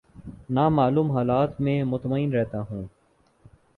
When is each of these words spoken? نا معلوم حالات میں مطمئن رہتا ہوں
نا 0.49 0.69
معلوم 0.69 1.11
حالات 1.11 1.61
میں 1.61 1.83
مطمئن 1.83 2.33
رہتا 2.33 2.61
ہوں 2.61 2.85